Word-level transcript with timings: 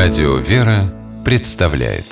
Радио 0.00 0.36
«Вера» 0.36 0.94
представляет. 1.24 2.04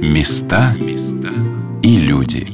Места 0.00 0.74
и 1.82 1.96
люди. 1.98 2.46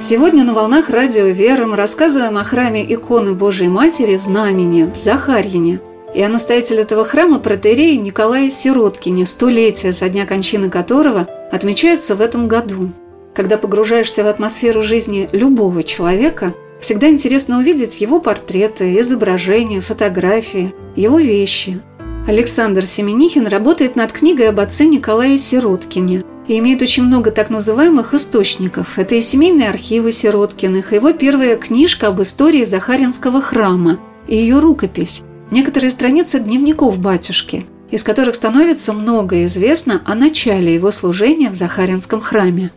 Сегодня 0.00 0.44
на 0.44 0.54
волнах 0.54 0.88
радио 0.88 1.26
«Вера» 1.26 1.66
мы 1.66 1.76
рассказываем 1.76 2.38
о 2.38 2.44
храме 2.44 2.82
иконы 2.94 3.34
Божией 3.34 3.68
Матери 3.68 4.16
Знамени 4.16 4.84
в 4.84 4.96
Захарьине 4.96 5.80
и 6.14 6.22
о 6.22 6.30
настоятеле 6.30 6.80
этого 6.80 7.04
храма 7.04 7.38
протерее 7.38 7.98
Николае 7.98 8.50
Сироткине, 8.50 9.26
столетие 9.26 9.92
со 9.92 10.08
дня 10.08 10.24
кончины 10.24 10.70
которого 10.70 11.28
отмечается 11.52 12.16
в 12.16 12.22
этом 12.22 12.48
году– 12.48 12.92
когда 13.40 13.56
погружаешься 13.56 14.22
в 14.22 14.26
атмосферу 14.26 14.82
жизни 14.82 15.30
любого 15.32 15.82
человека, 15.82 16.52
всегда 16.78 17.08
интересно 17.08 17.56
увидеть 17.56 17.98
его 17.98 18.20
портреты, 18.20 19.00
изображения, 19.00 19.80
фотографии, 19.80 20.74
его 20.94 21.18
вещи. 21.18 21.80
Александр 22.28 22.84
Семенихин 22.84 23.46
работает 23.46 23.96
над 23.96 24.12
книгой 24.12 24.50
об 24.50 24.60
отце 24.60 24.84
Николае 24.84 25.38
Сироткине 25.38 26.22
и 26.48 26.58
имеет 26.58 26.82
очень 26.82 27.04
много 27.04 27.30
так 27.30 27.48
называемых 27.48 28.12
источников. 28.12 28.98
Это 28.98 29.14
и 29.14 29.22
семейные 29.22 29.70
архивы 29.70 30.12
Сироткиных, 30.12 30.92
и 30.92 30.96
его 30.96 31.14
первая 31.14 31.56
книжка 31.56 32.08
об 32.08 32.20
истории 32.20 32.66
Захаринского 32.66 33.40
храма, 33.40 34.00
и 34.28 34.36
ее 34.36 34.58
рукопись, 34.58 35.22
некоторые 35.50 35.90
страницы 35.90 36.40
дневников 36.40 36.98
батюшки, 36.98 37.64
из 37.90 38.02
которых 38.02 38.34
становится 38.34 38.92
много 38.92 39.46
известно 39.46 40.02
о 40.04 40.14
начале 40.14 40.74
его 40.74 40.90
служения 40.90 41.48
в 41.48 41.54
Захаринском 41.54 42.20
храме. 42.20 42.70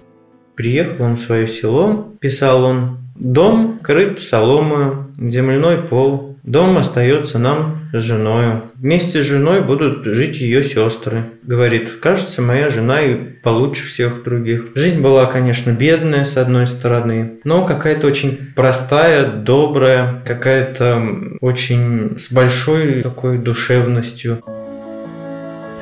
Приехал 0.56 1.06
он 1.06 1.16
в 1.18 1.22
свое 1.22 1.48
село, 1.48 2.14
писал 2.20 2.64
он, 2.64 2.98
«Дом 3.16 3.80
крыт 3.82 4.20
соломою, 4.20 5.08
земляной 5.18 5.78
пол, 5.78 6.36
дом 6.44 6.78
остается 6.78 7.38
нам 7.38 7.90
с 7.94 8.02
женою. 8.02 8.64
Вместе 8.76 9.22
с 9.22 9.26
женой 9.26 9.62
будут 9.62 10.04
жить 10.06 10.38
ее 10.38 10.64
сестры». 10.64 11.26
Говорит, 11.44 12.00
«Кажется, 12.02 12.42
моя 12.42 12.70
жена 12.70 13.02
и 13.02 13.16
получше 13.16 13.88
всех 13.88 14.24
других». 14.24 14.70
Жизнь 14.76 15.00
была, 15.00 15.26
конечно, 15.26 15.72
бедная 15.72 16.26
с 16.26 16.38
одной 16.38 16.68
стороны, 16.68 17.34
но 17.44 17.66
какая-то 17.66 18.08
очень 18.08 18.38
простая, 18.56 19.32
добрая, 19.32 20.22
какая-то 20.26 21.04
очень 21.42 22.18
с 22.18 22.32
большой 22.32 23.04
такой 23.04 23.38
душевностью. 23.38 24.44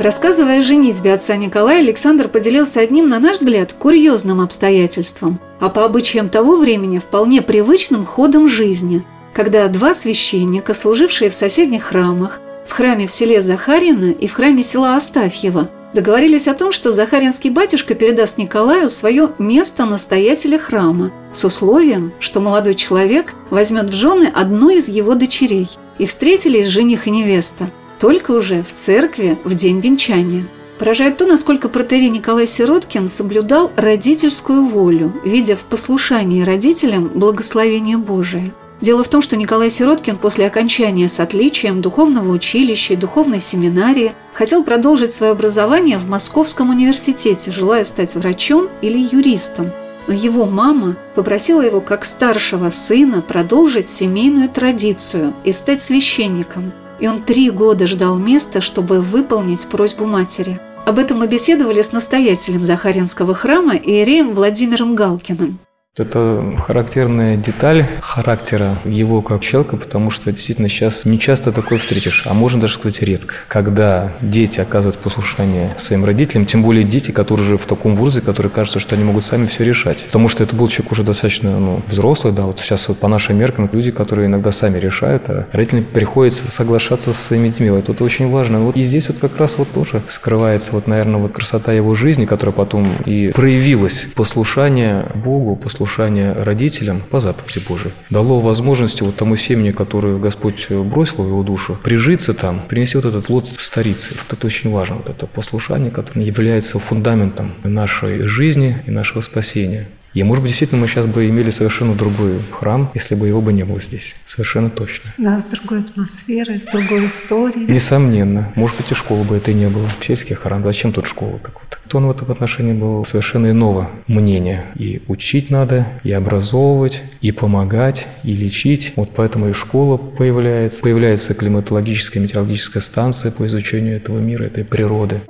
Рассказывая 0.01 0.61
о 0.61 0.63
женитьбе 0.63 1.13
отца 1.13 1.35
Николая, 1.35 1.81
Александр 1.81 2.27
поделился 2.27 2.79
одним, 2.79 3.07
на 3.07 3.19
наш 3.19 3.35
взгляд, 3.35 3.73
курьезным 3.73 4.41
обстоятельством, 4.41 5.39
а 5.59 5.69
по 5.69 5.85
обычаям 5.85 6.27
того 6.27 6.55
времени 6.55 6.97
вполне 6.97 7.43
привычным 7.43 8.03
ходом 8.03 8.49
жизни, 8.49 9.05
когда 9.31 9.67
два 9.67 9.93
священника, 9.93 10.73
служившие 10.73 11.29
в 11.29 11.35
соседних 11.35 11.83
храмах, 11.83 12.41
в 12.67 12.71
храме 12.71 13.05
в 13.05 13.11
селе 13.11 13.43
Захарина 13.43 14.09
и 14.09 14.25
в 14.25 14.33
храме 14.33 14.63
села 14.63 14.95
Астафьева, 14.95 15.69
договорились 15.93 16.47
о 16.47 16.55
том, 16.55 16.71
что 16.71 16.89
Захаринский 16.89 17.51
батюшка 17.51 17.93
передаст 17.93 18.39
Николаю 18.39 18.89
свое 18.89 19.29
место 19.37 19.85
настоятеля 19.85 20.57
храма 20.57 21.11
с 21.31 21.45
условием, 21.45 22.11
что 22.19 22.39
молодой 22.39 22.73
человек 22.73 23.35
возьмет 23.51 23.91
в 23.91 23.93
жены 23.93 24.31
одну 24.33 24.71
из 24.71 24.87
его 24.87 25.13
дочерей. 25.13 25.69
И 25.99 26.07
встретились 26.07 26.65
жених 26.65 27.05
и 27.05 27.11
невеста– 27.11 27.69
только 28.01 28.31
уже 28.31 28.63
в 28.63 28.73
церкви 28.73 29.37
в 29.43 29.53
день 29.53 29.79
венчания. 29.79 30.47
Поражает 30.79 31.17
то, 31.17 31.27
насколько 31.27 31.69
протерей 31.69 32.09
Николай 32.09 32.47
Сироткин 32.47 33.07
соблюдал 33.07 33.71
родительскую 33.75 34.65
волю, 34.65 35.13
видя 35.23 35.55
в 35.55 35.59
послушании 35.59 36.41
родителям 36.41 37.11
благословение 37.13 37.97
Божие. 37.97 38.53
Дело 38.81 39.03
в 39.03 39.07
том, 39.09 39.21
что 39.21 39.37
Николай 39.37 39.69
Сироткин 39.69 40.17
после 40.17 40.47
окончания 40.47 41.07
с 41.07 41.19
отличием 41.19 41.83
духовного 41.83 42.31
училища 42.31 42.95
и 42.95 42.97
духовной 42.97 43.39
семинарии 43.39 44.13
хотел 44.33 44.63
продолжить 44.63 45.13
свое 45.13 45.33
образование 45.33 45.99
в 45.99 46.09
Московском 46.09 46.71
университете, 46.71 47.51
желая 47.51 47.83
стать 47.83 48.15
врачом 48.15 48.67
или 48.81 48.97
юристом. 48.97 49.69
Но 50.07 50.15
его 50.15 50.47
мама 50.47 50.95
попросила 51.13 51.61
его 51.61 51.79
как 51.81 52.05
старшего 52.05 52.71
сына 52.71 53.21
продолжить 53.21 53.89
семейную 53.89 54.49
традицию 54.49 55.35
и 55.43 55.51
стать 55.51 55.83
священником– 55.83 56.71
и 57.01 57.07
он 57.07 57.23
три 57.23 57.49
года 57.49 57.87
ждал 57.87 58.17
места, 58.17 58.61
чтобы 58.61 59.01
выполнить 59.01 59.67
просьбу 59.67 60.05
матери. 60.05 60.59
Об 60.85 60.99
этом 60.99 61.19
мы 61.19 61.27
беседовали 61.27 61.81
с 61.81 61.91
настоятелем 61.91 62.63
Захаринского 62.63 63.33
храма 63.33 63.75
Иереем 63.75 64.33
Владимиром 64.33 64.95
Галкиным. 64.95 65.59
Это 65.97 66.55
характерная 66.65 67.35
деталь 67.35 67.85
характера 67.99 68.77
его 68.85 69.21
как 69.21 69.41
человека, 69.41 69.75
потому 69.75 70.09
что 70.09 70.31
действительно 70.31 70.69
сейчас 70.69 71.03
не 71.03 71.19
часто 71.19 71.51
такое 71.51 71.79
встретишь, 71.79 72.23
а 72.27 72.33
можно 72.33 72.61
даже 72.61 72.75
сказать 72.75 73.01
редко, 73.01 73.33
когда 73.49 74.13
дети 74.21 74.61
оказывают 74.61 74.97
послушание 74.99 75.75
своим 75.77 76.05
родителям, 76.05 76.45
тем 76.45 76.63
более 76.63 76.85
дети, 76.85 77.11
которые 77.11 77.45
же 77.45 77.57
в 77.57 77.65
таком 77.65 77.97
возрасте, 77.97 78.25
которые 78.25 78.49
кажется, 78.49 78.79
что 78.79 78.95
они 78.95 79.03
могут 79.03 79.25
сами 79.25 79.47
все 79.47 79.65
решать. 79.65 80.05
Потому 80.05 80.29
что 80.29 80.43
это 80.43 80.55
был 80.55 80.69
человек 80.69 80.93
уже 80.93 81.03
достаточно 81.03 81.59
ну, 81.59 81.81
взрослый, 81.85 82.31
да, 82.31 82.43
вот 82.43 82.61
сейчас 82.61 82.87
вот 82.87 82.97
по 82.97 83.09
нашим 83.09 83.37
меркам 83.37 83.69
люди, 83.73 83.91
которые 83.91 84.27
иногда 84.27 84.53
сами 84.53 84.79
решают, 84.79 85.23
а 85.27 85.47
родителям 85.51 85.83
приходится 85.83 86.49
соглашаться 86.49 87.11
со 87.11 87.21
своими 87.21 87.49
детьми. 87.49 87.69
Вот 87.69 87.89
это 87.89 88.01
очень 88.01 88.29
важно. 88.29 88.61
Вот 88.61 88.77
и 88.77 88.83
здесь 88.83 89.09
вот 89.09 89.19
как 89.19 89.35
раз 89.35 89.57
вот 89.57 89.69
тоже 89.73 90.01
скрывается 90.07 90.71
вот, 90.71 90.87
наверное, 90.87 91.19
вот 91.19 91.33
красота 91.33 91.73
его 91.73 91.95
жизни, 91.95 92.23
которая 92.23 92.53
потом 92.53 92.95
и 93.05 93.33
проявилась. 93.33 94.07
Послушание 94.15 95.07
Богу, 95.15 95.57
послушание 95.57 95.80
послушание 95.81 96.33
родителям 96.33 97.01
по 97.09 97.19
заповеди 97.19 97.59
Божией 97.67 97.93
дало 98.11 98.39
возможность 98.39 99.01
вот 99.01 99.15
тому 99.15 99.35
семени, 99.35 99.71
которую 99.71 100.19
Господь 100.19 100.69
бросил 100.69 101.23
в 101.23 101.27
его 101.27 101.41
душу, 101.41 101.75
прижиться 101.83 102.35
там, 102.35 102.61
принести 102.69 102.97
вот 102.97 103.05
этот 103.05 103.25
плод 103.25 103.49
старицы. 103.57 104.13
Вот 104.13 104.37
это 104.37 104.45
очень 104.45 104.69
важно, 104.69 104.97
вот 104.97 105.09
это 105.09 105.25
послушание, 105.25 105.89
которое 105.89 106.21
является 106.21 106.77
фундаментом 106.77 107.53
нашей 107.63 108.27
жизни 108.27 108.83
и 108.85 108.91
нашего 108.91 109.21
спасения. 109.21 109.87
И, 110.13 110.23
может 110.23 110.43
быть, 110.43 110.51
действительно, 110.51 110.81
мы 110.81 110.87
сейчас 110.87 111.05
бы 111.05 111.29
имели 111.29 111.51
совершенно 111.51 111.95
другой 111.95 112.39
храм, 112.51 112.91
если 112.93 113.15
бы 113.15 113.27
его 113.27 113.41
бы 113.41 113.53
не 113.53 113.63
было 113.63 113.79
здесь. 113.79 114.15
Совершенно 114.25 114.69
точно. 114.69 115.11
Да, 115.17 115.39
с 115.39 115.45
другой 115.45 115.79
атмосферой, 115.79 116.59
с 116.59 116.65
другой 116.65 117.07
историей. 117.07 117.71
Несомненно. 117.71 118.51
Может 118.55 118.77
быть, 118.77 118.91
и 118.91 118.95
школы 118.95 119.23
бы 119.23 119.37
это 119.37 119.53
не 119.53 119.69
было. 119.69 119.87
Сельский 120.01 120.35
храм. 120.35 120.63
Зачем 120.63 120.91
тут 120.91 121.07
школа? 121.07 121.39
Так 121.39 121.53
вот. 121.53 121.77
Он 121.93 122.07
в 122.07 122.11
этом 122.11 122.31
отношении 122.31 122.71
был 122.71 123.03
совершенно 123.03 123.51
иного 123.51 123.89
мнения. 124.07 124.63
И 124.75 125.01
учить 125.07 125.49
надо, 125.49 125.87
и 126.03 126.11
образовывать, 126.13 127.03
и 127.19 127.31
помогать, 127.33 128.07
и 128.23 128.33
лечить. 128.33 128.93
Вот 128.95 129.11
поэтому 129.13 129.49
и 129.49 129.53
школа 129.53 129.97
появляется. 129.97 130.81
Появляется 130.81 131.33
климатологическая, 131.33 132.23
метеорологическая 132.23 132.81
станция 132.81 133.31
по 133.31 133.45
изучению 133.45 133.97
этого 133.97 134.19
мира, 134.19 134.45
этой 134.45 134.63
природы. 134.63 135.21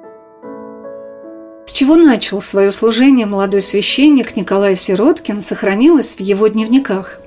Чего 1.82 1.96
начал 1.96 2.42
свое 2.42 2.72
служение 2.72 3.26
молодой 3.26 3.64
священник 3.64 4.36
Николай 4.36 4.76
Сироткин, 4.76 5.42
сохранилось 5.42 6.18
в 6.18 6.20
его 6.20 6.46
дневниках. 6.46 7.20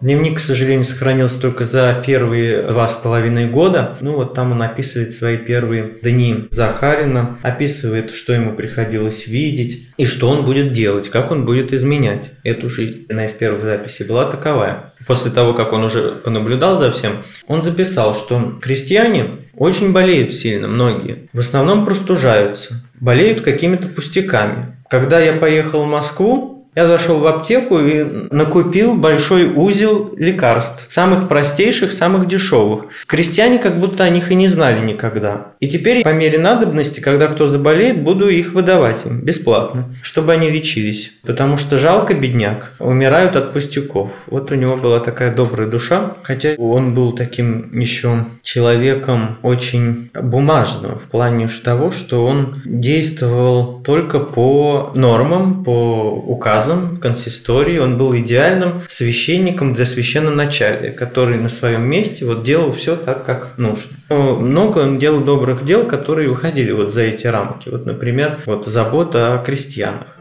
Дневник, 0.00 0.36
к 0.36 0.40
сожалению, 0.40 0.84
сохранился 0.84 1.40
только 1.40 1.64
за 1.64 2.00
первые 2.06 2.62
два 2.62 2.86
с 2.86 2.94
половиной 2.94 3.48
года. 3.48 3.98
Ну 4.00 4.14
вот 4.14 4.34
там 4.34 4.52
он 4.52 4.62
описывает 4.62 5.14
свои 5.14 5.36
первые 5.36 5.96
дни 6.00 6.46
Захарина, 6.52 7.40
описывает, 7.42 8.12
что 8.12 8.32
ему 8.32 8.54
приходилось 8.54 9.26
видеть 9.26 9.88
и 9.96 10.06
что 10.06 10.28
он 10.28 10.44
будет 10.44 10.72
делать, 10.72 11.08
как 11.08 11.32
он 11.32 11.44
будет 11.44 11.72
изменять 11.72 12.30
эту 12.44 12.70
жизнь. 12.70 13.04
Одна 13.08 13.24
из 13.24 13.32
первых 13.32 13.64
записей 13.64 14.06
была 14.06 14.30
таковая. 14.30 14.94
После 15.08 15.32
того, 15.32 15.54
как 15.54 15.72
он 15.72 15.82
уже 15.82 16.12
понаблюдал 16.24 16.78
за 16.78 16.92
всем, 16.92 17.24
он 17.48 17.62
записал, 17.62 18.14
что 18.14 18.60
крестьяне 18.62 19.47
очень 19.58 19.92
болеют 19.92 20.34
сильно, 20.34 20.68
многие. 20.68 21.28
В 21.32 21.38
основном 21.38 21.84
простужаются, 21.84 22.82
болеют 23.00 23.42
какими-то 23.42 23.88
пустяками. 23.88 24.76
Когда 24.88 25.20
я 25.20 25.34
поехал 25.34 25.84
в 25.84 25.88
Москву, 25.88 26.57
я 26.78 26.86
зашел 26.86 27.18
в 27.18 27.26
аптеку 27.26 27.80
и 27.80 28.04
накупил 28.30 28.94
большой 28.94 29.52
узел 29.52 30.14
лекарств. 30.16 30.86
Самых 30.88 31.26
простейших, 31.26 31.90
самых 31.90 32.28
дешевых. 32.28 32.84
Крестьяне 33.08 33.58
как 33.58 33.80
будто 33.80 34.04
о 34.04 34.08
них 34.08 34.30
и 34.30 34.36
не 34.36 34.46
знали 34.46 34.78
никогда. 34.86 35.54
И 35.58 35.66
теперь 35.66 36.04
по 36.04 36.12
мере 36.12 36.38
надобности, 36.38 37.00
когда 37.00 37.26
кто 37.26 37.48
заболеет, 37.48 38.04
буду 38.04 38.28
их 38.28 38.52
выдавать 38.52 39.04
им 39.04 39.22
бесплатно, 39.22 39.92
чтобы 40.04 40.32
они 40.32 40.50
лечились. 40.50 41.10
Потому 41.26 41.58
что 41.58 41.78
жалко 41.78 42.14
бедняк. 42.14 42.74
Умирают 42.78 43.34
от 43.34 43.52
пустяков. 43.52 44.12
Вот 44.28 44.52
у 44.52 44.54
него 44.54 44.76
была 44.76 45.00
такая 45.00 45.34
добрая 45.34 45.66
душа. 45.66 46.14
Хотя 46.22 46.54
он 46.58 46.94
был 46.94 47.10
таким 47.10 47.76
еще 47.76 48.26
человеком 48.44 49.38
очень 49.42 50.10
бумажным 50.14 51.00
в 51.00 51.10
плане 51.10 51.48
того, 51.64 51.90
что 51.90 52.24
он 52.24 52.62
действовал 52.64 53.82
только 53.82 54.20
по 54.20 54.92
нормам, 54.94 55.64
по 55.64 56.12
указам 56.12 56.67
указом 56.68 56.96
консистории, 56.98 57.78
он 57.78 57.98
был 57.98 58.16
идеальным 58.16 58.82
священником 58.88 59.74
для 59.74 59.84
священноначалия, 59.84 60.92
который 60.92 61.38
на 61.38 61.48
своем 61.48 61.88
месте 61.88 62.24
вот 62.24 62.44
делал 62.44 62.72
все 62.72 62.96
так, 62.96 63.24
как 63.24 63.56
нужно. 63.56 63.90
Но 64.08 64.36
много 64.36 64.78
он 64.80 64.98
делал 64.98 65.20
добрых 65.20 65.64
дел, 65.64 65.86
которые 65.86 66.28
выходили 66.28 66.72
вот 66.72 66.92
за 66.92 67.02
эти 67.02 67.26
рамки. 67.26 67.68
Вот, 67.68 67.86
например, 67.86 68.38
вот 68.46 68.66
забота 68.66 69.34
о 69.34 69.44
крестьянах. 69.44 70.17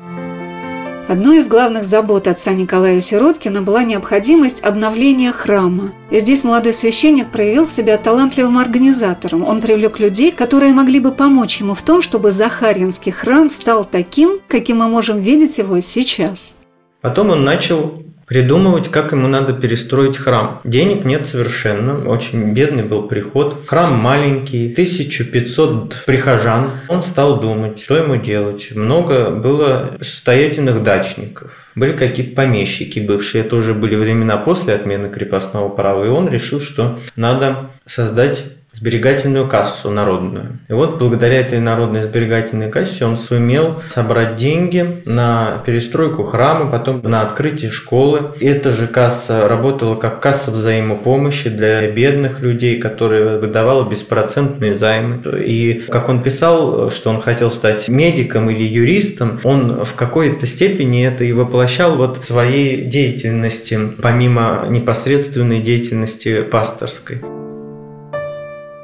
Одной 1.08 1.38
из 1.38 1.48
главных 1.48 1.86
забот 1.86 2.28
отца 2.28 2.52
Николая 2.52 3.00
Сироткина 3.00 3.62
была 3.62 3.84
необходимость 3.84 4.62
обновления 4.62 5.32
храма. 5.32 5.94
И 6.12 6.20
здесь 6.20 6.44
молодой 6.44 6.74
священник 6.74 7.32
проявил 7.32 7.66
себя 7.66 7.96
талантливым 7.98 8.58
организатором. 8.58 9.46
Он 9.46 9.62
привлек 9.62 10.00
людей, 10.00 10.34
которые 10.34 10.74
могли 10.74 11.00
бы 11.00 11.14
помочь 11.14 11.62
ему 11.62 11.76
в 11.76 11.82
том, 11.82 12.02
чтобы 12.02 12.34
Захаринский 12.34 13.14
храм 13.14 13.50
стал 13.50 13.86
таким, 13.86 14.42
каким 14.50 14.80
мы 14.80 14.90
можем 14.90 15.20
видеть 15.20 15.58
его 15.60 15.80
сейчас. 15.80 16.58
Потом 17.00 17.30
он 17.30 17.46
начал 17.46 18.04
придумывать, 18.28 18.90
как 18.90 19.14
ему 19.14 19.28
надо 19.28 19.54
перестроить 19.54 20.18
храм. 20.18 20.62
Денег 20.64 21.06
нет 21.06 21.26
совершенно, 21.26 22.08
очень 22.08 22.54
бедный 22.54 22.84
был 22.84 23.08
приход. 23.08 23.64
Храм 23.68 23.94
маленький, 23.94 24.72
1500 24.72 26.04
прихожан. 26.06 26.72
Он 26.90 27.02
стал 27.02 27.40
думать, 27.40 27.80
что 27.82 27.98
ему 27.98 28.18
делать. 28.18 28.70
Много 28.76 29.32
было 29.32 29.98
состоятельных 30.02 30.84
дачников. 30.84 31.68
Были 31.76 31.94
какие-то 31.94 32.36
помещики 32.36 33.00
бывшие, 33.00 33.44
это 33.44 33.56
уже 33.56 33.74
были 33.74 33.96
времена 33.96 34.38
после 34.38 34.74
отмены 34.74 35.10
крепостного 35.10 35.70
права, 35.70 36.06
и 36.06 36.10
он 36.10 36.28
решил, 36.28 36.60
что 36.60 37.00
надо 37.16 37.70
создать 37.86 38.44
сберегательную 38.78 39.48
кассу 39.48 39.90
народную. 39.90 40.60
И 40.70 40.74
вот 40.74 41.00
благодаря 41.00 41.40
этой 41.40 41.60
народной 41.60 42.04
сберегательной 42.04 42.70
кассе 42.70 43.06
он 43.06 43.18
сумел 43.18 43.82
собрать 43.90 44.36
деньги 44.36 45.02
на 45.06 45.64
перестройку 45.66 46.24
храма, 46.24 46.70
потом 46.70 47.02
на 47.02 47.22
открытие 47.24 47.72
школы. 47.72 48.34
И 48.40 48.46
эта 48.46 48.72
же 48.72 48.88
касса 48.88 49.48
работала 49.48 49.96
как 49.96 50.22
касса 50.22 50.52
взаимопомощи 50.52 51.50
для 51.50 51.90
бедных 51.92 52.42
людей, 52.42 52.80
которая 52.80 53.40
выдавала 53.40 53.90
беспроцентные 53.90 54.78
займы. 54.78 55.22
И 55.44 55.86
как 55.90 56.10
он 56.10 56.22
писал, 56.22 56.92
что 56.92 57.10
он 57.10 57.22
хотел 57.22 57.50
стать 57.50 57.88
медиком 57.88 58.50
или 58.52 58.64
юристом, 58.64 59.40
он 59.44 59.86
в 59.86 59.96
какой-то 59.96 60.46
степени 60.46 61.06
это 61.06 61.24
и 61.24 61.32
воплощал 61.32 61.96
вот 61.96 62.26
своей 62.26 62.86
деятельности, 62.86 63.80
помимо 64.02 64.68
непосредственной 64.70 65.62
деятельности 65.62 66.42
пасторской. 66.42 67.37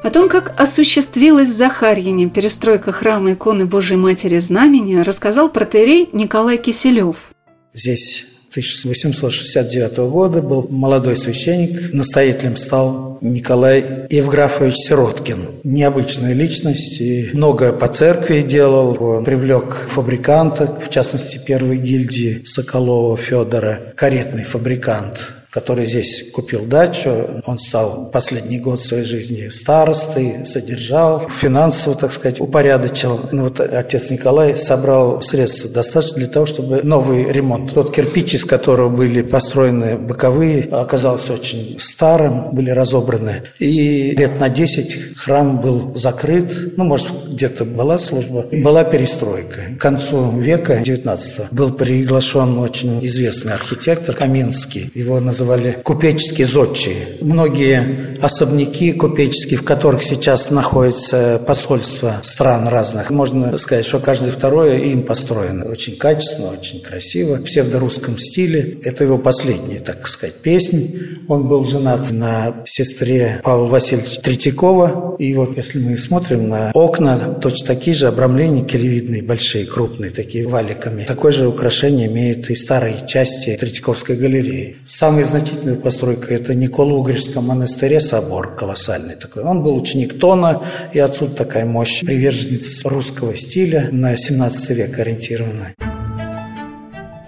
О 0.03 0.09
том, 0.09 0.27
как 0.27 0.53
осуществилась 0.59 1.47
в 1.47 1.55
Захарьине 1.55 2.27
перестройка 2.27 2.91
храма 2.91 3.33
иконы 3.33 3.65
Божьей 3.65 3.95
Матери 3.95 4.37
Знамения, 4.39 5.01
рассказал 5.01 5.47
протерей 5.47 6.09
Николай 6.11 6.57
Киселев. 6.57 7.31
Здесь 7.71 8.25
1869 8.51 9.97
года 10.11 10.41
был 10.41 10.67
молодой 10.69 11.15
священник, 11.15 11.93
настоятелем 11.93 12.57
стал 12.57 13.17
Николай 13.21 14.05
Евграфович 14.09 14.75
Сироткин. 14.75 15.61
Необычная 15.63 16.33
личность, 16.33 16.99
и 16.99 17.29
много 17.33 17.71
по 17.71 17.87
церкви 17.87 18.41
делал. 18.41 19.01
Он 19.01 19.23
привлек 19.23 19.73
фабриканта, 19.87 20.77
в 20.81 20.89
частности, 20.89 21.39
первой 21.43 21.77
гильдии 21.77 22.43
Соколова 22.43 23.15
Федора, 23.15 23.93
каретный 23.95 24.43
фабрикант 24.43 25.33
который 25.53 25.85
здесь 25.85 26.31
купил 26.31 26.65
дачу. 26.65 27.41
Он 27.45 27.59
стал 27.59 28.09
последний 28.11 28.59
год 28.59 28.81
своей 28.81 29.03
жизни 29.03 29.49
старостой, 29.49 30.45
содержал, 30.45 31.29
финансово, 31.29 31.95
так 31.95 32.11
сказать, 32.11 32.41
упорядочил. 32.41 33.19
Ну, 33.31 33.43
вот 33.43 33.59
отец 33.59 34.09
Николай 34.09 34.57
собрал 34.57 35.21
средства 35.21 35.69
достаточно 35.69 36.17
для 36.17 36.27
того, 36.27 36.47
чтобы 36.47 36.81
новый 36.81 37.31
ремонт. 37.31 37.71
Тот 37.73 37.93
кирпич, 37.93 38.33
из 38.33 38.45
которого 38.45 38.89
были 38.89 39.21
построены 39.21 39.95
боковые, 39.95 40.63
оказался 40.63 41.33
очень 41.33 41.77
старым, 41.79 42.55
были 42.55 42.71
разобраны. 42.71 43.43
И 43.59 44.15
лет 44.17 44.39
на 44.39 44.49
10 44.49 45.15
храм 45.17 45.61
был 45.61 45.93
закрыт. 45.93 46.77
Ну, 46.77 46.83
может, 46.83 47.09
где-то 47.29 47.65
была 47.65 47.99
служба. 47.99 48.47
Была 48.51 48.83
перестройка. 48.83 49.61
К 49.77 49.81
концу 49.81 50.31
века 50.31 50.81
19 50.83 51.51
был 51.51 51.73
приглашен 51.73 52.57
очень 52.57 53.05
известный 53.05 53.53
архитектор 53.53 54.15
Каминский. 54.15 54.89
Его 54.95 55.19
называли 55.19 55.42
называли 55.43 55.77
купеческие 55.83 56.47
зодчие. 56.47 57.17
Многие 57.21 58.15
особняки 58.21 58.93
купеческие, 58.93 59.59
в 59.59 59.63
которых 59.63 60.01
сейчас 60.01 60.49
находятся 60.49 61.41
посольства 61.45 62.21
стран 62.23 62.67
разных, 62.69 63.09
можно 63.09 63.57
сказать, 63.57 63.85
что 63.85 63.99
каждый 63.99 64.31
второе 64.31 64.79
им 64.79 65.03
построено. 65.03 65.65
Очень 65.65 65.97
качественно, 65.97 66.51
очень 66.51 66.81
красиво, 66.81 67.35
в 67.35 67.43
псевдорусском 67.43 68.17
стиле. 68.17 68.77
Это 68.83 69.03
его 69.03 69.17
последняя, 69.17 69.79
так 69.79 70.07
сказать, 70.07 70.35
песня. 70.35 70.87
Он 71.27 71.47
был 71.47 71.65
женат 71.65 72.11
на 72.11 72.55
сестре 72.65 73.41
Павла 73.43 73.67
Васильевича 73.67 74.21
Третьякова. 74.21 75.15
И 75.19 75.33
вот 75.35 75.57
если 75.57 75.79
мы 75.79 75.97
смотрим 75.97 76.47
на 76.47 76.71
окна, 76.73 77.17
точно 77.41 77.67
такие 77.67 77.95
же 77.95 78.07
обрамления 78.07 78.63
келевидные, 78.63 79.23
большие, 79.23 79.65
крупные, 79.65 80.11
такие 80.11 80.47
валиками. 80.47 81.03
Такое 81.03 81.31
же 81.33 81.47
украшение 81.47 82.07
имеют 82.07 82.49
и 82.49 82.55
старые 82.55 83.05
части 83.05 83.57
Третьяковской 83.59 84.15
галереи. 84.15 84.77
Самый 84.85 85.23
значительная 85.33 85.75
постройка– 85.75 86.31
это 86.35 86.53
Николо-Угришском 86.53 87.47
монастыре 87.47 87.99
собор 87.99 88.53
колоссальный 88.55 89.15
такой. 89.15 89.41
Он 89.43 89.63
был 89.63 89.75
ученик 89.75 90.19
Тона, 90.19 90.61
и 90.93 90.99
отсюда 90.99 91.33
такая 91.33 91.65
мощь, 91.65 92.01
приверженец 92.01 92.85
русского 92.85 93.35
стиля, 93.35 93.89
на 93.91 94.15
17 94.15 94.69
век 94.69 94.99
ориентированная. 94.99 95.73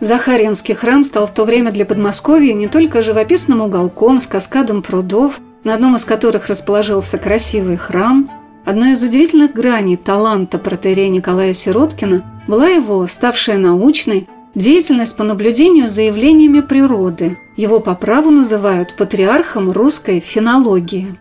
Захаринский 0.01 0.75
храм 0.75 1.03
стал 1.03 1.25
в 1.25 1.31
то 1.31 1.45
время 1.45 1.71
для 1.71 1.83
Подмосковья 1.83 2.53
не 2.53 2.67
только 2.67 3.01
живописным 3.01 3.61
уголком 3.61 4.19
с 4.19 4.27
каскадом 4.27 4.83
прудов, 4.83 5.39
на 5.63 5.73
одном 5.73 5.95
из 5.95 6.05
которых 6.05 6.45
расположился 6.45 7.17
красивый 7.17 7.77
храм. 7.77 8.29
Одной 8.65 8.91
из 8.91 9.01
удивительных 9.01 9.53
граней 9.53 9.97
таланта 9.97 10.59
протерея 10.59 11.09
Николая 11.09 11.53
Сироткина 11.53 12.23
была 12.47 12.67
его, 12.67 13.07
ставшая 13.07 13.57
научной, 13.57 14.27
деятельность 14.53 15.17
по 15.17 15.23
наблюдению 15.23 15.87
за 15.87 16.03
явлениями 16.03 16.59
природы. 16.59 17.39
Его 17.55 17.79
по 17.79 17.95
праву 17.95 18.31
называют 18.31 18.95
патриархом 18.95 19.71
русской 19.71 20.19
фенологии 20.19 21.15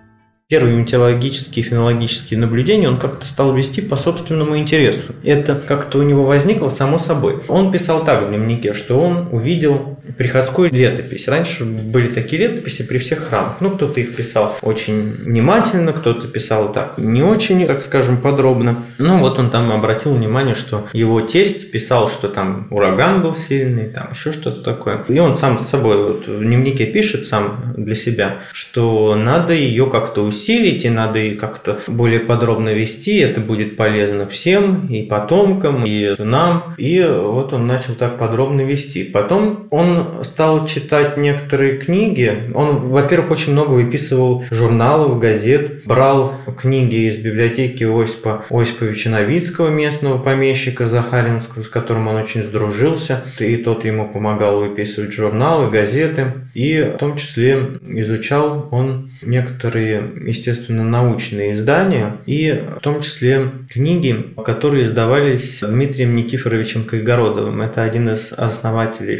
первые 0.54 0.76
метеорологические 0.76 1.64
и 1.64 1.68
фенологические 1.68 2.38
наблюдения 2.38 2.88
он 2.88 2.98
как-то 2.98 3.26
стал 3.26 3.52
вести 3.54 3.80
по 3.80 3.96
собственному 3.96 4.56
интересу. 4.56 5.12
Это 5.24 5.56
как-то 5.56 5.98
у 5.98 6.02
него 6.02 6.22
возникло 6.22 6.68
само 6.68 7.00
собой. 7.00 7.42
Он 7.48 7.72
писал 7.72 8.04
так 8.04 8.22
в 8.22 8.28
дневнике, 8.28 8.72
что 8.72 9.00
он 9.00 9.28
увидел 9.32 9.93
приходскую 10.16 10.70
летопись. 10.72 11.28
Раньше 11.28 11.64
были 11.64 12.08
такие 12.08 12.42
летописи 12.42 12.82
при 12.82 12.98
всех 12.98 13.28
храмах. 13.28 13.56
Ну, 13.60 13.70
кто-то 13.70 14.00
их 14.00 14.14
писал 14.14 14.56
очень 14.62 15.12
внимательно, 15.12 15.92
кто-то 15.92 16.28
писал 16.28 16.72
так 16.72 16.98
не 16.98 17.22
очень, 17.22 17.66
так 17.66 17.82
скажем, 17.82 18.18
подробно. 18.18 18.84
Ну, 18.98 19.18
вот 19.20 19.38
он 19.38 19.50
там 19.50 19.72
обратил 19.72 20.14
внимание, 20.14 20.54
что 20.54 20.88
его 20.92 21.20
тесть 21.20 21.70
писал, 21.70 22.08
что 22.08 22.28
там 22.28 22.66
ураган 22.70 23.22
был 23.22 23.36
сильный, 23.36 23.88
там 23.88 24.10
еще 24.12 24.32
что-то 24.32 24.62
такое. 24.62 25.04
И 25.08 25.18
он 25.18 25.36
сам 25.36 25.58
с 25.58 25.68
собой 25.68 25.96
вот 25.96 26.26
в 26.26 26.40
дневнике 26.40 26.86
пишет 26.86 27.26
сам 27.26 27.74
для 27.76 27.94
себя, 27.94 28.36
что 28.52 29.14
надо 29.14 29.52
ее 29.52 29.86
как-то 29.86 30.22
усилить, 30.22 30.84
и 30.84 30.90
надо 30.90 31.18
и 31.18 31.34
как-то 31.34 31.78
более 31.86 32.20
подробно 32.20 32.70
вести, 32.70 33.18
это 33.18 33.40
будет 33.40 33.76
полезно 33.76 34.26
всем, 34.26 34.86
и 34.86 35.02
потомкам, 35.02 35.84
и 35.86 36.14
нам. 36.22 36.74
И 36.76 37.02
вот 37.02 37.52
он 37.52 37.66
начал 37.66 37.94
так 37.94 38.18
подробно 38.18 38.62
вести. 38.62 39.04
Потом 39.04 39.66
он 39.70 39.93
стал 40.22 40.66
читать 40.66 41.16
некоторые 41.16 41.78
книги. 41.78 42.50
Он, 42.54 42.88
во-первых, 42.88 43.32
очень 43.32 43.52
много 43.52 43.72
выписывал 43.72 44.44
журналов, 44.50 45.18
газет, 45.18 45.84
брал 45.84 46.34
книги 46.56 47.08
из 47.08 47.18
библиотеки 47.18 47.84
Осипа 47.84 48.44
Осиповича 48.50 49.10
Новицкого, 49.10 49.68
местного 49.68 50.18
помещика 50.18 50.86
Захаринского, 50.86 51.62
с 51.62 51.68
которым 51.68 52.08
он 52.08 52.16
очень 52.16 52.42
сдружился. 52.42 53.24
И 53.38 53.56
тот 53.56 53.84
ему 53.84 54.08
помогал 54.08 54.60
выписывать 54.60 55.12
журналы, 55.12 55.70
газеты. 55.70 56.32
И 56.54 56.80
в 56.80 56.98
том 56.98 57.16
числе 57.16 57.78
изучал 57.82 58.68
он 58.70 59.10
некоторые 59.22 60.04
естественно, 60.26 60.84
научные 60.84 61.52
издания 61.52 62.18
и 62.26 62.64
в 62.76 62.80
том 62.80 63.00
числе 63.02 63.50
книги, 63.70 64.34
которые 64.44 64.84
издавались 64.84 65.60
Дмитрием 65.60 66.14
Никифоровичем 66.14 66.84
Кайгородовым. 66.84 67.60
Это 67.62 67.82
один 67.82 68.08
из 68.10 68.32
основателей 68.32 69.16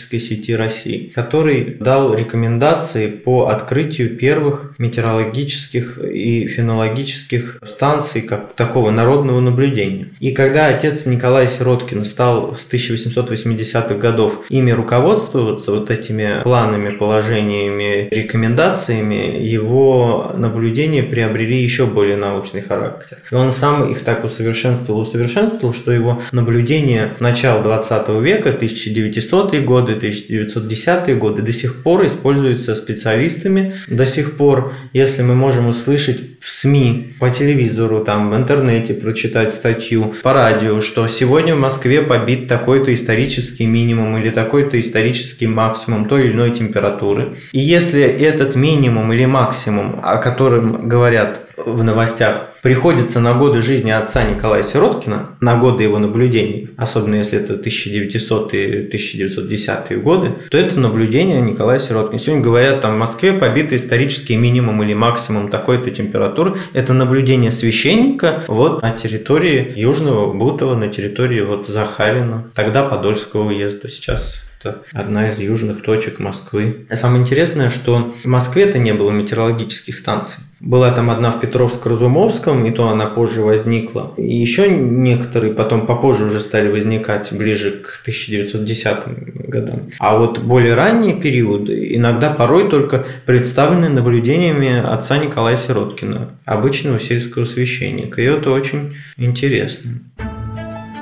фенологической 0.00 0.20
сети 0.20 0.54
России, 0.54 1.12
который 1.14 1.76
дал 1.80 2.14
рекомендации 2.14 3.08
по 3.08 3.48
открытию 3.48 4.16
первых 4.16 4.74
метеорологических 4.78 5.98
и 5.98 6.46
фенологических 6.46 7.58
станций 7.64 8.22
как 8.22 8.54
такого 8.54 8.90
народного 8.90 9.40
наблюдения. 9.40 10.08
И 10.20 10.32
когда 10.32 10.66
отец 10.66 11.06
Николай 11.06 11.48
Сироткин 11.48 12.04
стал 12.04 12.56
с 12.56 12.66
1880-х 12.72 13.94
годов 13.94 14.44
ими 14.48 14.70
руководствоваться, 14.70 15.72
вот 15.72 15.90
этими 15.90 16.42
планами, 16.42 16.96
положениями, 16.96 18.08
рекомендациями, 18.10 19.38
его 19.42 20.32
наблюдения 20.36 21.02
приобрели 21.02 21.62
еще 21.62 21.86
более 21.86 22.16
научный 22.16 22.62
характер. 22.62 23.18
И 23.30 23.34
он 23.34 23.52
сам 23.52 23.90
их 23.90 24.00
так 24.00 24.24
усовершенствовал, 24.24 25.00
усовершенствовал, 25.00 25.74
что 25.74 25.92
его 25.92 26.22
наблюдения 26.32 27.14
начала 27.20 27.62
20 27.62 28.08
века, 28.20 28.50
1900-е 28.50 29.60
годы, 29.60 29.89
годы, 29.94 30.08
1910-е 30.08 31.16
годы 31.16 31.42
до 31.42 31.52
сих 31.52 31.82
пор 31.82 32.06
используются 32.06 32.74
специалистами. 32.74 33.74
До 33.88 34.06
сих 34.06 34.36
пор, 34.36 34.74
если 34.92 35.22
мы 35.22 35.34
можем 35.34 35.68
услышать 35.68 36.20
в 36.40 36.50
СМИ, 36.50 37.14
по 37.18 37.30
телевизору, 37.30 38.04
там, 38.04 38.30
в 38.30 38.36
интернете 38.36 38.94
прочитать 38.94 39.52
статью, 39.52 40.14
по 40.22 40.32
радио, 40.32 40.80
что 40.80 41.06
сегодня 41.08 41.54
в 41.54 41.60
Москве 41.60 42.02
побит 42.02 42.48
такой-то 42.48 42.92
исторический 42.94 43.66
минимум 43.66 44.18
или 44.18 44.30
такой-то 44.30 44.80
исторический 44.80 45.46
максимум 45.46 46.06
той 46.08 46.26
или 46.26 46.32
иной 46.32 46.52
температуры. 46.52 47.36
И 47.52 47.60
если 47.60 48.02
этот 48.02 48.54
минимум 48.56 49.12
или 49.12 49.26
максимум, 49.26 50.00
о 50.02 50.16
котором 50.16 50.88
говорят 50.88 51.49
в 51.66 51.82
новостях 51.82 52.50
приходится 52.62 53.20
на 53.20 53.34
годы 53.34 53.60
жизни 53.62 53.90
отца 53.90 54.22
Николая 54.24 54.62
Сироткина, 54.62 55.30
на 55.40 55.56
годы 55.56 55.84
его 55.84 55.98
наблюдений, 55.98 56.70
особенно 56.76 57.14
если 57.16 57.38
это 57.38 57.54
1900-1910 57.54 59.96
годы, 60.00 60.32
то 60.50 60.58
это 60.58 60.78
наблюдение 60.78 61.40
Николая 61.40 61.78
Сироткина. 61.78 62.20
Сегодня 62.20 62.42
говорят, 62.42 62.82
там 62.82 62.96
в 62.96 62.98
Москве 62.98 63.32
побиты 63.32 63.76
исторический 63.76 64.36
минимум 64.36 64.82
или 64.82 64.92
максимум 64.94 65.48
такой-то 65.48 65.90
температуры. 65.90 66.58
Это 66.72 66.92
наблюдение 66.92 67.50
священника 67.50 68.42
вот 68.46 68.82
на 68.82 68.90
территории 68.92 69.72
Южного 69.76 70.32
Бутова, 70.32 70.74
на 70.74 70.88
территории 70.88 71.40
вот 71.40 71.66
Захарина, 71.68 72.44
тогда 72.54 72.84
Подольского 72.84 73.48
уезда, 73.48 73.88
сейчас 73.88 74.42
это 74.60 74.82
одна 74.92 75.28
из 75.28 75.38
южных 75.38 75.82
точек 75.82 76.18
Москвы. 76.18 76.86
И 76.90 76.96
самое 76.96 77.22
интересное, 77.22 77.70
что 77.70 78.14
в 78.22 78.26
Москве-то 78.26 78.78
не 78.78 78.92
было 78.92 79.10
метеорологических 79.10 79.96
станций. 79.98 80.40
Была 80.60 80.92
там 80.92 81.08
одна 81.08 81.30
в 81.30 81.40
Петровско-Разумовском, 81.40 82.68
и 82.68 82.70
то 82.70 82.88
она 82.88 83.06
позже 83.06 83.40
возникла. 83.40 84.12
И 84.18 84.36
еще 84.36 84.68
некоторые 84.68 85.54
потом 85.54 85.86
попозже 85.86 86.26
уже 86.26 86.40
стали 86.40 86.70
возникать, 86.70 87.32
ближе 87.32 87.70
к 87.70 88.00
1910 88.02 89.48
годам. 89.48 89.86
А 89.98 90.18
вот 90.18 90.38
более 90.40 90.74
ранние 90.74 91.14
периоды 91.14 91.94
иногда 91.96 92.28
порой 92.30 92.68
только 92.68 93.06
представлены 93.24 93.88
наблюдениями 93.88 94.78
отца 94.78 95.16
Николая 95.16 95.56
Сироткина, 95.56 96.32
обычного 96.44 97.00
сельского 97.00 97.46
священника. 97.46 98.20
И 98.20 98.26
это 98.26 98.50
очень 98.50 98.96
интересно. 99.16 100.00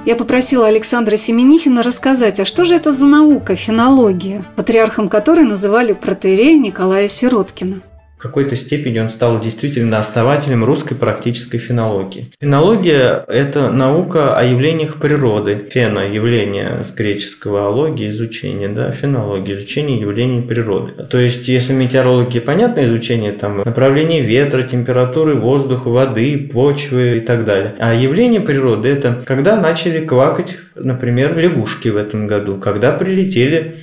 Я 0.04 0.16
попросила 0.16 0.66
Александра 0.66 1.16
Семенихина 1.16 1.82
рассказать, 1.82 2.40
а 2.40 2.44
что 2.44 2.64
же 2.64 2.74
это 2.74 2.92
за 2.92 3.04
наука, 3.06 3.56
фенология, 3.56 4.44
патриархом 4.56 5.08
которой 5.08 5.44
называли 5.44 5.92
протеерея 5.92 6.58
Николая 6.58 7.08
Сироткина. 7.08 7.80
В 8.18 8.20
какой-то 8.20 8.56
степени 8.56 8.98
он 8.98 9.10
стал 9.10 9.38
действительно 9.38 10.00
основателем 10.00 10.64
русской 10.64 10.96
практической 10.96 11.58
фенологии. 11.58 12.32
Фенология– 12.40 13.24
это 13.28 13.70
наука 13.70 14.36
о 14.36 14.42
явлениях 14.42 14.96
природы. 14.96 15.68
Фена– 15.70 16.00
явление 16.12 16.82
с 16.82 16.92
греческого 16.92 17.68
алогия– 17.68 18.08
изучение, 18.10 18.70
да, 18.70 18.90
фенология– 18.90 19.54
изучение 19.58 20.00
явлений 20.00 20.42
природы. 20.42 21.04
То 21.04 21.18
есть, 21.18 21.46
если 21.46 21.74
метеорологи 21.74 22.40
понятно 22.40 22.84
изучение 22.86 23.30
там 23.30 23.58
направления 23.58 24.20
ветра, 24.22 24.64
температуры 24.64 25.36
воздуха, 25.36 25.86
воды, 25.86 26.50
почвы 26.52 27.18
и 27.18 27.20
так 27.20 27.44
далее. 27.44 27.76
А 27.78 27.94
явление 27.94 28.40
природы– 28.40 28.88
это 28.90 29.22
когда 29.26 29.60
начали 29.60 30.04
квакать, 30.04 30.56
например, 30.74 31.38
лягушки 31.38 31.86
в 31.86 31.96
этом 31.96 32.26
году, 32.26 32.56
когда 32.56 32.90
прилетели 32.90 33.76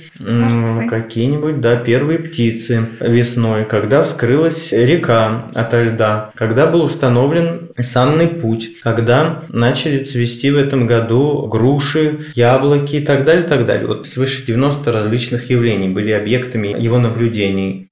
какие-нибудь, 0.90 1.62
да, 1.62 1.76
первые 1.76 2.18
птицы 2.18 2.86
весной, 3.00 3.64
когда 3.64 4.02
вскрыли 4.02 4.25
открылась 4.26 4.72
река 4.72 5.44
ото 5.54 5.84
льда, 5.84 6.32
когда 6.34 6.66
был 6.66 6.82
установлен 6.82 7.70
санный 7.78 8.26
путь, 8.26 8.80
когда 8.82 9.44
начали 9.50 10.02
цвести 10.02 10.50
в 10.50 10.56
этом 10.56 10.88
году 10.88 11.46
груши, 11.46 12.32
яблоки 12.34 12.96
и 12.96 13.00
так 13.00 13.24
далее, 13.24 13.44
и 13.44 13.48
так 13.48 13.66
далее. 13.66 13.86
Вот 13.86 14.08
свыше 14.08 14.44
90 14.44 14.90
различных 14.90 15.48
явлений 15.48 15.88
были 15.88 16.10
объектами 16.10 16.74
его 16.76 16.98
наблюдений. 16.98 17.86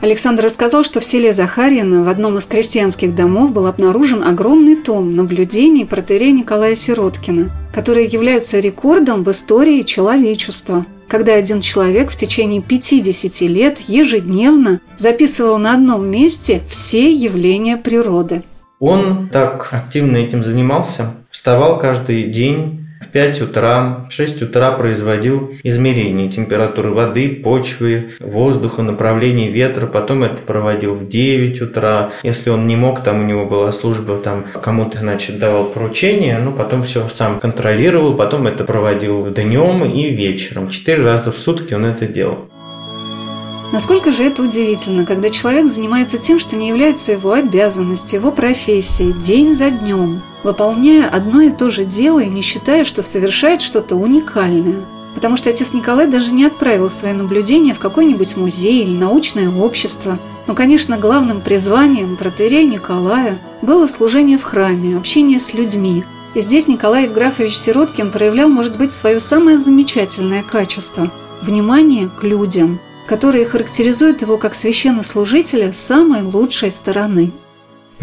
Александр 0.00 0.44
рассказал, 0.44 0.84
что 0.84 1.00
в 1.00 1.04
селе 1.04 1.34
Захарьино 1.34 2.04
в 2.04 2.08
одном 2.08 2.38
из 2.38 2.46
крестьянских 2.46 3.14
домов 3.14 3.52
был 3.52 3.66
обнаружен 3.66 4.24
огромный 4.24 4.76
том 4.76 5.14
наблюдений 5.14 5.84
протерея 5.84 6.32
Николая 6.32 6.76
Сироткина, 6.76 7.50
которые 7.74 8.06
являются 8.06 8.58
рекордом 8.58 9.22
в 9.22 9.30
истории 9.30 9.82
человечества 9.82 10.86
когда 11.08 11.34
один 11.34 11.60
человек 11.60 12.10
в 12.10 12.16
течение 12.16 12.62
50 12.62 13.40
лет 13.48 13.78
ежедневно 13.88 14.80
записывал 14.96 15.58
на 15.58 15.74
одном 15.74 16.06
месте 16.06 16.60
все 16.68 17.12
явления 17.12 17.76
природы. 17.76 18.42
Он 18.80 19.28
так 19.30 19.68
активно 19.72 20.16
этим 20.18 20.44
занимался, 20.44 21.14
вставал 21.30 21.78
каждый 21.78 22.24
день 22.24 22.83
5 23.14 23.42
утра, 23.42 24.06
в 24.10 24.12
6 24.12 24.42
утра 24.42 24.72
производил 24.72 25.52
измерения 25.62 26.28
температуры 26.28 26.90
воды, 26.90 27.28
почвы, 27.28 28.14
воздуха, 28.18 28.82
направления 28.82 29.52
ветра, 29.52 29.86
потом 29.86 30.24
это 30.24 30.38
проводил 30.38 30.96
в 30.96 31.08
9 31.08 31.62
утра. 31.62 32.10
Если 32.24 32.50
он 32.50 32.66
не 32.66 32.74
мог, 32.74 33.04
там 33.04 33.20
у 33.20 33.24
него 33.24 33.46
была 33.46 33.70
служба, 33.70 34.18
там 34.18 34.46
кому-то, 34.60 34.98
значит, 34.98 35.38
давал 35.38 35.66
поручения, 35.66 36.40
ну, 36.40 36.50
потом 36.50 36.82
все 36.82 37.08
сам 37.08 37.38
контролировал, 37.38 38.14
потом 38.14 38.48
это 38.48 38.64
проводил 38.64 39.26
днем 39.30 39.84
и 39.84 40.10
вечером. 40.10 40.68
Четыре 40.70 41.04
раза 41.04 41.30
в 41.30 41.38
сутки 41.38 41.72
он 41.72 41.84
это 41.84 42.08
делал. 42.08 42.48
Насколько 43.72 44.12
же 44.12 44.24
это 44.24 44.42
удивительно, 44.42 45.04
когда 45.04 45.30
человек 45.30 45.66
занимается 45.66 46.18
тем, 46.18 46.38
что 46.38 46.56
не 46.56 46.68
является 46.68 47.12
его 47.12 47.32
обязанностью, 47.32 48.20
его 48.20 48.30
профессией, 48.30 49.12
день 49.12 49.54
за 49.54 49.70
днем, 49.70 50.22
выполняя 50.42 51.08
одно 51.08 51.40
и 51.40 51.50
то 51.50 51.70
же 51.70 51.84
дело 51.84 52.20
и 52.20 52.28
не 52.28 52.42
считая, 52.42 52.84
что 52.84 53.02
совершает 53.02 53.62
что-то 53.62 53.96
уникальное. 53.96 54.84
Потому 55.14 55.36
что 55.36 55.50
отец 55.50 55.72
Николай 55.72 56.06
даже 56.06 56.32
не 56.32 56.44
отправил 56.44 56.90
свои 56.90 57.12
наблюдения 57.12 57.74
в 57.74 57.78
какой-нибудь 57.78 58.36
музей 58.36 58.82
или 58.82 58.96
научное 58.96 59.48
общество. 59.48 60.18
Но, 60.46 60.54
конечно, 60.54 60.98
главным 60.98 61.40
призванием 61.40 62.16
протерея 62.16 62.66
Николая 62.66 63.38
было 63.62 63.86
служение 63.86 64.38
в 64.38 64.42
храме, 64.42 64.96
общение 64.96 65.40
с 65.40 65.54
людьми. 65.54 66.04
И 66.34 66.40
здесь 66.40 66.68
Николай 66.68 67.04
Евграфович 67.04 67.56
Сироткин 67.56 68.10
проявлял, 68.10 68.48
может 68.48 68.76
быть, 68.76 68.92
свое 68.92 69.20
самое 69.20 69.58
замечательное 69.58 70.42
качество– 70.42 71.10
внимание 71.42 72.08
к 72.08 72.24
людям– 72.24 72.80
которые 73.06 73.46
характеризуют 73.46 74.22
его 74.22 74.38
как 74.38 74.54
священнослужителя 74.54 75.72
с 75.72 75.78
самой 75.78 76.22
лучшей 76.22 76.70
стороны 76.70 77.32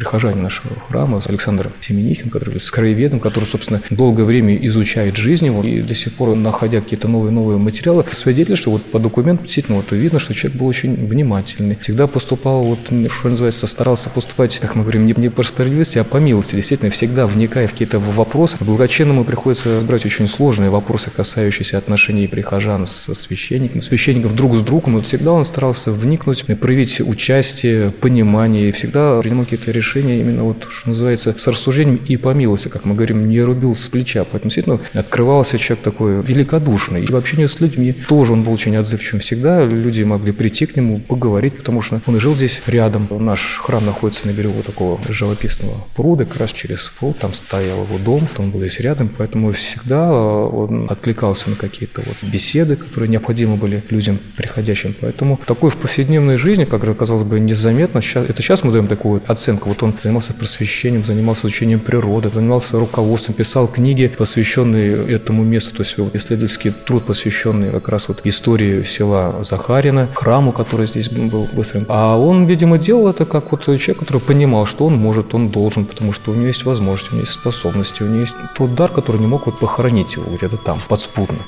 прихожане 0.01 0.41
нашего 0.41 0.73
храма, 0.89 1.21
Александр 1.27 1.69
Семенихин, 1.79 2.31
который 2.31 2.45
является 2.45 2.71
краеведом, 2.71 3.19
который, 3.19 3.45
собственно, 3.45 3.81
долгое 3.91 4.23
время 4.23 4.55
изучает 4.67 5.15
жизнь 5.15 5.45
его 5.45 5.63
и 5.63 5.81
до 5.81 5.93
сих 5.93 6.13
пор, 6.13 6.35
находя 6.35 6.81
какие-то 6.81 7.07
новые-новые 7.07 7.59
материалы, 7.59 8.03
свидетель, 8.11 8.57
что 8.57 8.71
вот 8.71 8.81
по 8.81 8.97
документу 8.97 9.43
действительно 9.43 9.77
вот 9.77 9.91
видно, 9.91 10.17
что 10.17 10.33
человек 10.33 10.59
был 10.59 10.65
очень 10.65 10.95
внимательный, 11.05 11.77
всегда 11.79 12.07
поступал, 12.07 12.63
вот, 12.63 12.79
что 13.11 13.29
называется, 13.29 13.67
старался 13.67 14.09
поступать, 14.09 14.57
как 14.57 14.73
мы 14.73 14.81
говорим, 14.81 15.05
не, 15.05 15.13
не 15.15 15.29
по 15.29 15.43
справедливости, 15.43 15.99
а 15.99 16.03
по 16.03 16.17
милости, 16.17 16.55
действительно, 16.55 16.89
всегда 16.89 17.27
вникая 17.27 17.67
в 17.67 17.73
какие-то 17.73 17.99
вопросы. 17.99 18.57
Благочинному 18.59 19.23
приходится 19.23 19.75
разбирать 19.75 20.03
очень 20.07 20.27
сложные 20.27 20.71
вопросы, 20.71 21.11
касающиеся 21.11 21.77
отношений 21.77 22.27
прихожан 22.27 22.87
со 22.87 23.13
священником, 23.13 23.83
священников 23.83 24.35
друг 24.35 24.55
с 24.55 24.61
другом, 24.61 24.97
и 24.97 25.01
всегда 25.03 25.31
он 25.31 25.45
старался 25.45 25.91
вникнуть, 25.91 26.43
проявить 26.59 27.01
участие, 27.01 27.91
понимание, 27.91 28.69
и 28.69 28.71
всегда 28.71 29.19
принимал 29.19 29.43
какие-то 29.43 29.69
решения 29.69 29.90
решение 29.91 30.19
именно 30.19 30.43
вот, 30.43 30.67
что 30.69 30.89
называется, 30.89 31.35
с 31.37 31.47
рассуждением 31.47 31.97
и 31.97 32.17
по 32.17 32.33
милости, 32.33 32.67
как 32.67 32.85
мы 32.85 32.95
говорим, 32.95 33.27
не 33.29 33.41
рубил 33.41 33.75
с 33.75 33.87
плеча. 33.89 34.23
Поэтому 34.23 34.51
действительно 34.51 34.79
открывался 34.93 35.57
человек 35.57 35.83
такой 35.83 36.21
великодушный. 36.21 37.03
И 37.03 37.11
в 37.11 37.15
общении 37.15 37.45
с 37.45 37.59
людьми 37.59 37.93
тоже 37.93 38.33
он 38.33 38.43
был 38.43 38.53
очень 38.53 38.75
отзывчивым 38.75 39.21
всегда. 39.21 39.63
Люди 39.65 40.03
могли 40.03 40.31
прийти 40.31 40.65
к 40.65 40.75
нему, 40.75 40.99
поговорить, 40.99 41.57
потому 41.57 41.81
что 41.81 42.01
он 42.05 42.19
жил 42.19 42.35
здесь 42.35 42.61
рядом. 42.67 43.07
Наш 43.09 43.57
храм 43.61 43.85
находится 43.85 44.27
на 44.27 44.31
берегу 44.31 44.61
такого 44.63 44.99
живописного 45.09 45.75
пруда, 45.95 46.25
как 46.25 46.37
раз 46.37 46.51
через 46.51 46.91
пол. 46.99 47.13
Там 47.13 47.33
стоял 47.33 47.83
его 47.83 47.97
дом, 47.97 48.27
он 48.37 48.51
был 48.51 48.59
здесь 48.59 48.79
рядом, 48.79 49.09
поэтому 49.09 49.51
всегда 49.51 50.11
он 50.11 50.87
откликался 50.89 51.49
на 51.49 51.55
какие-то 51.55 52.01
вот 52.05 52.17
беседы, 52.29 52.75
которые 52.75 53.09
необходимы 53.09 53.57
были 53.57 53.83
людям 53.89 54.19
приходящим. 54.37 54.95
Поэтому 54.99 55.39
такой 55.45 55.69
в 55.69 55.77
повседневной 55.77 56.37
жизни, 56.37 56.65
как 56.65 56.81
казалось 56.97 57.23
бы, 57.23 57.39
незаметно, 57.39 57.99
это 57.99 58.41
сейчас 58.41 58.63
мы 58.63 58.71
даем 58.71 58.87
такую 58.87 59.21
оценку 59.27 59.69
вот 59.71 59.83
он 59.83 59.93
занимался 60.01 60.33
просвещением, 60.33 61.05
занимался 61.05 61.47
изучением 61.47 61.79
природы, 61.79 62.29
занимался 62.31 62.79
руководством, 62.79 63.35
писал 63.35 63.67
книги, 63.67 64.11
посвященные 64.17 65.15
этому 65.15 65.43
месту, 65.43 65.75
то 65.75 65.83
есть 65.83 65.95
исследовательский 66.13 66.71
труд, 66.71 67.05
посвященный 67.05 67.71
как 67.71 67.89
раз 67.89 68.07
вот 68.07 68.21
истории 68.25 68.83
села 68.83 69.43
Захарина, 69.43 70.07
храму, 70.13 70.51
который 70.51 70.87
здесь 70.87 71.09
был 71.09 71.47
выстроен. 71.53 71.85
А 71.87 72.17
он, 72.17 72.45
видимо, 72.45 72.77
делал 72.77 73.07
это 73.07 73.25
как 73.25 73.51
вот 73.51 73.63
человек, 73.63 73.99
который 73.99 74.21
понимал, 74.21 74.65
что 74.65 74.85
он 74.85 74.95
может, 74.95 75.33
он 75.33 75.49
должен, 75.49 75.85
потому 75.85 76.11
что 76.11 76.31
у 76.31 76.35
него 76.35 76.47
есть 76.47 76.65
возможности, 76.65 77.11
у 77.11 77.15
него 77.15 77.25
есть 77.25 77.33
способности, 77.33 78.03
у 78.03 78.07
него 78.07 78.21
есть 78.21 78.35
тот 78.57 78.75
дар, 78.75 78.91
который 78.91 79.21
не 79.21 79.27
мог 79.27 79.45
вот 79.45 79.59
похоронить 79.59 80.15
его 80.15 80.25
где-то 80.35 80.57
там, 80.57 80.79
подспудно. 80.87 81.39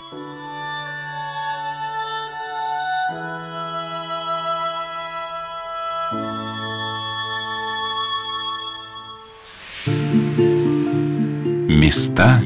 Места 11.83 12.41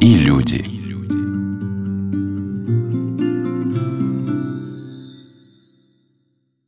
и 0.00 0.16
люди. 0.16 0.73